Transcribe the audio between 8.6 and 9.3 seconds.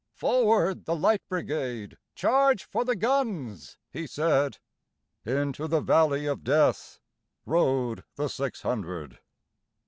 hundred.